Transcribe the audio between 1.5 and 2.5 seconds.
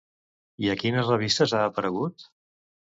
ha aparegut?